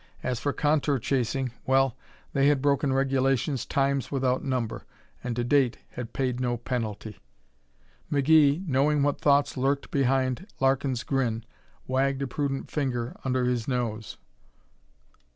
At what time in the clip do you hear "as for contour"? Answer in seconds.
0.23-0.97